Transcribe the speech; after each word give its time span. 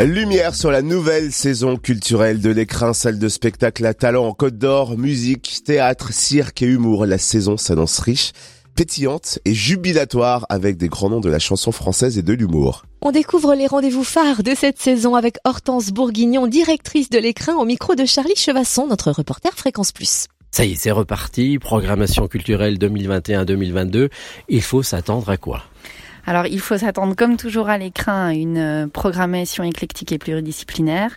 Lumière 0.00 0.56
sur 0.56 0.72
la 0.72 0.82
nouvelle 0.82 1.30
saison 1.32 1.76
culturelle 1.76 2.40
de 2.40 2.50
l'écrin, 2.50 2.92
salle 2.92 3.18
de 3.18 3.28
spectacle 3.28 3.86
à 3.86 3.94
talent 3.94 4.26
en 4.26 4.34
Côte 4.34 4.58
d'Or, 4.58 4.98
musique, 4.98 5.60
théâtre, 5.64 6.12
cirque 6.12 6.62
et 6.62 6.66
humour. 6.66 7.06
La 7.06 7.16
saison 7.16 7.56
s'annonce 7.56 8.00
riche, 8.00 8.32
pétillante 8.74 9.38
et 9.44 9.54
jubilatoire 9.54 10.46
avec 10.48 10.76
des 10.76 10.88
grands 10.88 11.10
noms 11.10 11.20
de 11.20 11.30
la 11.30 11.38
chanson 11.38 11.70
française 11.70 12.18
et 12.18 12.22
de 12.22 12.32
l'humour. 12.32 12.84
On 13.02 13.12
découvre 13.12 13.54
les 13.54 13.68
rendez-vous 13.68 14.04
phares 14.04 14.42
de 14.42 14.54
cette 14.54 14.80
saison 14.80 15.14
avec 15.14 15.38
Hortense 15.44 15.90
Bourguignon, 15.90 16.48
directrice 16.48 17.08
de 17.08 17.18
l'écrin 17.18 17.54
au 17.54 17.64
micro 17.64 17.94
de 17.94 18.04
Charlie 18.04 18.36
Chevasson, 18.36 18.88
notre 18.88 19.12
reporter 19.12 19.52
Fréquence 19.54 19.92
Plus. 19.92 20.26
Ça 20.50 20.64
y 20.64 20.72
est, 20.72 20.76
c'est 20.76 20.90
reparti. 20.90 21.58
Programmation 21.58 22.26
culturelle 22.26 22.78
2021-2022. 22.78 24.08
Il 24.48 24.62
faut 24.62 24.82
s'attendre 24.82 25.30
à 25.30 25.36
quoi? 25.36 25.62
Alors, 26.26 26.46
il 26.46 26.60
faut 26.60 26.78
s'attendre, 26.78 27.14
comme 27.14 27.36
toujours 27.36 27.68
à 27.68 27.78
l'écran, 27.78 28.26
à 28.28 28.32
une 28.32 28.58
euh, 28.58 28.86
programmation 28.86 29.62
éclectique 29.64 30.12
et 30.12 30.18
pluridisciplinaire. 30.18 31.16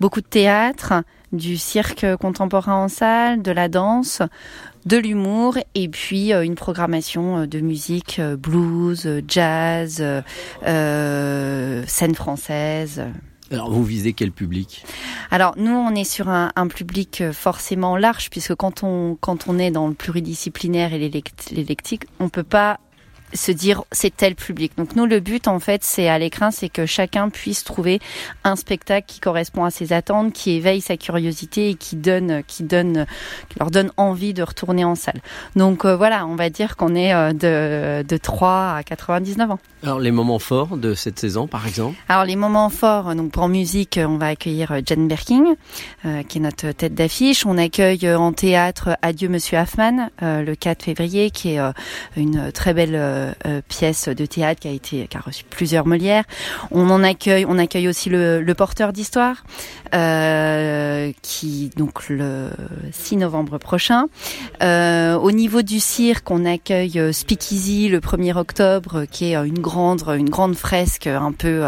Beaucoup 0.00 0.20
de 0.20 0.26
théâtre, 0.26 1.02
du 1.32 1.56
cirque 1.56 2.06
contemporain 2.16 2.84
en 2.84 2.88
salle, 2.88 3.42
de 3.42 3.50
la 3.50 3.68
danse, 3.68 4.22
de 4.86 4.96
l'humour 4.96 5.58
et 5.74 5.88
puis 5.88 6.32
euh, 6.32 6.42
une 6.42 6.54
programmation 6.54 7.38
euh, 7.38 7.46
de 7.46 7.60
musique 7.60 8.20
blues, 8.20 9.22
jazz, 9.26 10.02
euh, 10.66 11.84
scène 11.86 12.14
française. 12.14 13.02
Alors 13.50 13.70
vous 13.70 13.84
visez 13.84 14.14
quel 14.14 14.32
public? 14.32 14.84
Alors 15.30 15.54
nous 15.56 15.70
on 15.70 15.94
est 15.94 16.04
sur 16.04 16.28
un, 16.28 16.50
un, 16.56 16.66
public 16.66 17.22
forcément 17.32 17.96
large 17.96 18.30
puisque 18.30 18.54
quand 18.54 18.82
on 18.82 19.16
quand 19.20 19.48
on 19.48 19.58
est 19.58 19.70
dans 19.70 19.86
le 19.86 19.94
pluridisciplinaire 19.94 20.94
et 20.94 20.98
l'électique, 20.98 22.06
on 22.20 22.28
peut 22.30 22.42
pas 22.42 22.80
se 23.34 23.52
dire 23.52 23.82
c'est 23.92 24.16
tel 24.16 24.34
public. 24.34 24.72
Donc 24.78 24.96
nous 24.96 25.06
le 25.06 25.20
but 25.20 25.48
en 25.48 25.58
fait 25.58 25.82
c'est 25.84 26.08
à 26.08 26.18
l'écran 26.18 26.50
c'est 26.50 26.68
que 26.68 26.86
chacun 26.86 27.28
puisse 27.28 27.64
trouver 27.64 28.00
un 28.44 28.56
spectacle 28.56 29.06
qui 29.06 29.20
correspond 29.20 29.64
à 29.64 29.70
ses 29.70 29.92
attentes, 29.92 30.32
qui 30.32 30.52
éveille 30.52 30.80
sa 30.80 30.96
curiosité 30.96 31.70
et 31.70 31.74
qui 31.74 31.96
donne 31.96 32.42
qui 32.46 32.62
donne 32.62 33.06
qui 33.48 33.58
leur 33.58 33.70
donne 33.70 33.90
envie 33.96 34.34
de 34.34 34.42
retourner 34.42 34.84
en 34.84 34.94
salle. 34.94 35.20
Donc 35.56 35.84
euh, 35.84 35.96
voilà, 35.96 36.26
on 36.26 36.36
va 36.36 36.50
dire 36.50 36.76
qu'on 36.76 36.94
est 36.94 37.12
euh, 37.12 37.32
de 37.32 38.04
de 38.06 38.16
3 38.16 38.74
à 38.76 38.82
99 38.84 39.50
ans. 39.50 39.58
Alors 39.82 40.00
les 40.00 40.10
moments 40.10 40.38
forts 40.38 40.76
de 40.76 40.94
cette 40.94 41.18
saison 41.18 41.46
par 41.46 41.66
exemple? 41.66 41.96
Alors 42.08 42.24
les 42.24 42.36
moments 42.36 42.70
forts 42.70 43.14
donc 43.14 43.32
pour 43.32 43.48
musique, 43.48 43.98
on 44.02 44.16
va 44.16 44.28
accueillir 44.28 44.72
euh, 44.72 44.80
Jane 44.84 45.08
Birkin 45.08 45.56
qui 46.28 46.38
est 46.38 46.40
notre 46.40 46.70
tête 46.72 46.94
d'affiche, 46.94 47.46
on 47.46 47.56
accueille 47.58 48.14
en 48.14 48.32
théâtre 48.32 48.96
Adieu 49.02 49.28
monsieur 49.28 49.58
Hoffman 49.58 50.10
le 50.20 50.54
4 50.54 50.82
février 50.82 51.30
qui 51.30 51.50
est 51.50 51.60
une 52.16 52.52
très 52.52 52.74
belle 52.74 52.94
pièce 53.68 54.08
de 54.08 54.26
théâtre 54.26 54.60
qui 54.60 54.68
a 54.68 54.72
été 54.72 55.06
qui 55.06 55.16
a 55.16 55.20
reçu 55.20 55.44
plusieurs 55.44 55.86
Molières. 55.86 56.24
On 56.70 56.90
en 56.90 57.02
accueille, 57.02 57.44
on 57.48 57.58
accueille 57.58 57.88
aussi 57.88 58.08
le, 58.10 58.54
porteur 58.56 58.92
d'histoire, 58.92 59.44
euh, 59.94 61.12
qui 61.22 61.70
donc 61.76 62.08
le 62.08 62.50
6 62.92 63.16
novembre 63.16 63.58
prochain. 63.58 64.06
Euh, 64.62 65.14
au 65.16 65.32
niveau 65.32 65.62
du 65.62 65.80
cirque, 65.80 66.30
on 66.30 66.44
accueille 66.44 66.98
euh, 66.98 67.12
Speakeasy 67.12 67.88
le 67.88 68.00
1er 68.00 68.36
octobre, 68.36 69.04
qui 69.10 69.32
est 69.32 69.34
une 69.34 69.58
grande 69.58 70.02
une 70.16 70.30
grande 70.30 70.54
fresque, 70.54 71.06
un 71.06 71.32
peu. 71.32 71.62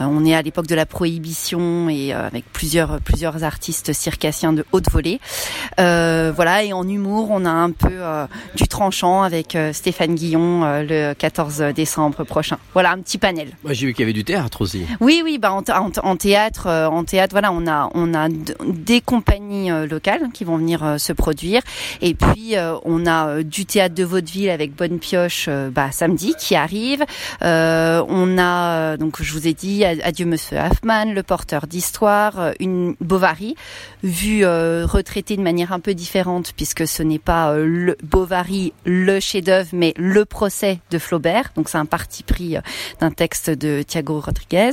on 0.00 0.24
est 0.24 0.34
à 0.34 0.42
l'époque 0.42 0.66
de 0.66 0.74
la 0.74 0.86
prohibition 0.86 1.88
et 1.88 2.12
avec 2.12 2.44
plusieurs 2.52 3.00
plusieurs 3.00 3.44
artistes 3.44 3.92
circassiens 3.92 4.52
de 4.52 4.64
haute 4.72 4.90
volée. 4.90 5.20
voilà, 5.78 6.64
et 6.64 6.72
en 6.72 6.86
humour, 6.88 7.28
on 7.30 7.44
a 7.44 7.50
un 7.50 7.70
peu 7.70 8.00
du 8.54 8.68
tranchant 8.68 9.22
avec 9.22 9.56
Stéphane 9.72 10.14
Guillon 10.14 10.81
le 10.82 11.14
14 11.14 11.72
décembre 11.74 12.24
prochain. 12.24 12.58
Voilà 12.72 12.92
un 12.92 12.98
petit 12.98 13.18
panel. 13.18 13.48
Moi 13.64 13.72
j'ai 13.72 13.86
vu 13.86 13.92
qu'il 13.92 14.02
y 14.02 14.04
avait 14.04 14.12
du 14.12 14.24
théâtre 14.24 14.62
aussi. 14.62 14.84
Oui 15.00 15.22
oui 15.24 15.38
bah 15.38 15.52
en, 15.52 15.62
en, 16.02 16.16
théâtre 16.16 16.66
euh, 16.66 16.86
en 16.86 17.04
théâtre 17.04 17.32
voilà 17.32 17.52
on 17.52 17.66
a 17.66 17.90
on 17.94 18.14
a 18.14 18.28
des 18.28 19.00
compagnies 19.00 19.70
euh, 19.70 19.86
locales 19.86 20.30
qui 20.32 20.44
vont 20.44 20.56
venir 20.56 20.84
euh, 20.84 20.98
se 20.98 21.12
produire 21.12 21.62
et 22.00 22.14
puis 22.14 22.54
on 22.84 23.06
a 23.06 23.42
du 23.42 23.64
théâtre 23.66 23.94
de 23.94 24.04
vaudeville 24.04 24.50
avec 24.50 24.74
Bonne 24.74 24.98
Pioche 24.98 25.48
bah, 25.48 25.90
samedi 25.90 26.34
qui 26.38 26.54
arrive. 26.54 27.04
on 27.40 28.38
a 28.38 28.96
donc 28.96 29.22
je 29.22 29.32
vous 29.32 29.46
ai 29.46 29.54
dit 29.54 29.84
Adieu 29.84 30.26
Monsieur 30.26 30.58
Hoffman, 30.58 31.12
le 31.12 31.22
porteur 31.22 31.66
d'histoire, 31.66 32.52
une 32.60 32.94
Bovary 33.00 33.54
vue 34.02 34.44
retraitée 34.44 35.36
de 35.36 35.42
manière 35.42 35.72
un 35.72 35.80
peu 35.80 35.94
différente 35.94 36.52
puisque 36.56 36.86
ce 36.86 37.02
n'est 37.02 37.18
pas 37.18 37.54
le 37.54 37.96
Bovary 38.02 38.72
le 38.84 39.20
chef-d'œuvre 39.20 39.70
mais 39.72 39.94
le 39.96 40.24
procès 40.24 40.71
de 40.90 40.98
Flaubert. 40.98 41.52
Donc 41.56 41.68
c'est 41.68 41.78
un 41.78 41.86
parti 41.86 42.22
pris 42.22 42.56
euh, 42.56 42.60
d'un 43.00 43.10
texte 43.10 43.50
de 43.50 43.82
Thiago 43.82 44.20
Rodriguez. 44.20 44.72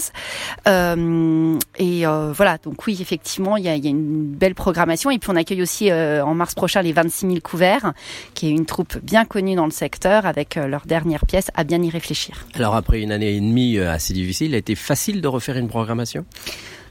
Euh, 0.68 1.58
et 1.78 2.06
euh, 2.06 2.32
voilà, 2.34 2.58
donc 2.58 2.86
oui, 2.88 2.98
effectivement, 3.02 3.58
il 3.58 3.66
y 3.66 3.70
a, 3.70 3.76
y 3.76 3.88
a, 3.88 3.90
une 3.90 4.26
belle 4.26 4.56
programmation. 4.56 5.12
Et 5.12 5.20
puis 5.20 5.30
on 5.30 5.36
accueille 5.36 5.62
aussi 5.62 5.92
en 5.92 6.34
mars 6.34 6.56
prochain 6.56 6.82
les 6.82 6.94
26 6.94 7.28
000 7.28 7.40
couverts, 7.42 7.94
qui 8.34 8.48
est 8.48 8.52
une 8.52 8.66
troupe 8.66 8.98
bien 9.04 9.26
connue 9.26 9.56
dans 9.56 9.66
le 9.66 9.72
secteur, 9.72 10.26
avec 10.26 10.56
leur 10.56 10.86
dernière 10.86 11.26
pièce 11.26 11.52
à 11.56 11.64
bien 11.64 11.82
y 11.82 11.90
réfléchir. 11.90 12.46
Alors 12.56 12.76
après 12.76 13.02
une 13.02 13.12
année 13.12 13.36
et 13.36 13.40
demie 13.40 13.78
assez 13.80 14.14
difficile, 14.14 14.48
il 14.48 14.56
a 14.56 14.58
été 14.58 14.76
facile 14.76 15.22
de 15.22 15.28
refaire 15.28 15.58
une 15.58 15.70
programmation? 15.70 16.26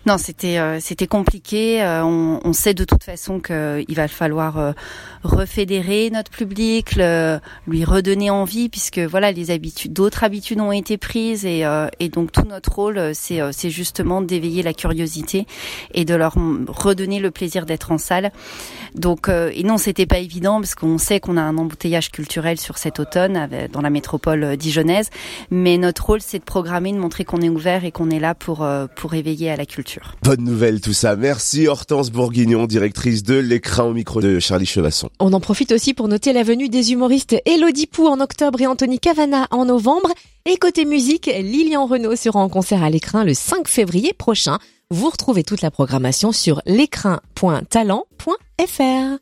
Non, 0.07 0.17
c'était 0.17 0.59
euh, 0.59 0.79
c'était 0.81 1.07
compliqué. 1.07 1.83
Euh, 1.83 2.03
on, 2.05 2.53
sait 2.53 2.73
de 2.73 2.85
toute 2.85 3.05
façon 3.05 3.41
qu'il 3.41 3.95
va 3.95 4.09
falloir 4.09 4.59
euh, 4.59 4.73
refédérer 5.23 6.11
notre 6.11 6.31
public, 6.31 6.99
lui 7.67 7.85
redonner 7.85 8.31
envie, 8.31 8.69
puisque 8.69 8.99
voilà 8.99 9.33
les 9.33 9.51
habitudes, 9.51 9.93
d'autres 9.93 10.25
habitudes 10.25 10.61
ont 10.61 10.73
été 10.73 10.97
prises 10.97 11.45
et, 11.45 11.65
et 12.01 12.09
donc 12.09 12.33
tout 12.33 12.43
notre 12.43 12.73
rôle, 12.73 13.13
c'est 13.15 13.71
justement 13.71 14.23
d'éveiller 14.23 14.63
la 14.63 14.73
curiosité 14.73 15.47
et 15.93 16.05
de 16.05 16.15
leur 16.15 16.35
redonner 16.69 17.21
le 17.21 17.31
plaisir 17.31 17.67
d'être 17.67 17.93
en 17.93 17.99
salle. 17.99 18.33
Donc 18.95 19.29
et 19.29 19.63
non, 19.63 19.77
c'était 19.77 20.07
pas 20.07 20.19
évident 20.19 20.61
parce 20.61 20.75
qu'on 20.75 20.99
sait 20.99 21.21
qu'on 21.21 21.37
a 21.37 21.43
un 21.43 21.59
embouteillage 21.59 22.11
culturel 22.11 22.59
sur 22.59 22.79
cet 22.79 22.99
automne 22.99 23.49
dans 23.73 23.83
la 23.83 23.91
métropole 23.91 24.57
dijonnaise, 24.57 25.11
mais 25.51 25.77
notre 25.79 26.07
rôle 26.07 26.21
c'est 26.21 26.39
de 26.39 26.45
programmer, 26.45 26.93
de 26.93 26.99
montrer 26.99 27.25
qu'on 27.25 27.41
est 27.41 27.51
ouvert 27.51 27.85
et 27.85 27.93
qu'on 27.93 28.11
est 28.11 28.21
là 28.21 28.35
pour 28.35 28.67
pour 28.97 29.15
éveiller 29.15 29.51
à 29.51 29.57
la 29.57 29.67
culture. 29.89 30.15
Bonne 30.23 30.45
nouvelle 30.45 30.81
tout 30.81 30.93
ça. 30.93 31.17
Merci 31.17 31.67
Hortense 31.67 32.11
Bourguignon, 32.11 32.67
directrice 32.67 33.23
de 33.23 33.35
l'écran 33.35 33.85
au 33.85 33.95
micro 33.95 34.21
de 34.21 34.39
Charlie 34.39 34.67
Chevasson. 34.67 35.09
On 35.21 35.33
en 35.33 35.41
profite 35.41 35.73
aussi 35.73 35.95
pour 35.95 36.09
noter 36.09 36.33
la 36.33 36.43
venue 36.43 36.69
des 36.69 36.93
humoristes 36.93 37.37
Elodie 37.47 37.87
Pou 37.87 38.07
en 38.07 38.21
octobre 38.21 38.61
et 38.61 38.67
Anthony 38.67 38.99
Cavana 38.99 39.47
en 39.51 39.65
novembre. 39.65 40.13
Et 40.47 40.57
côté 40.57 40.85
musique, 40.85 41.27
Lilian 41.27 41.87
Renault 41.87 42.17
sera 42.17 42.41
en 42.41 42.49
concert 42.49 42.83
à 42.83 42.91
l'écran 42.91 43.25
le 43.25 43.35
5 43.35 43.69
février 43.69 44.13
prochain. 44.13 44.59
Vous 44.91 45.11
retrouvez 45.11 45.45
toute 45.45 45.63
la 45.63 45.71
programmation 45.71 46.33
sur 46.33 46.63
l'écrin.talent.fr. 46.65 49.17